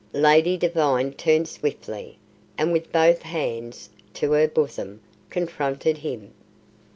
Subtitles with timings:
[0.13, 2.17] Lady Devine turned swiftly,
[2.57, 6.33] and with both hands to her bosom, confronted him.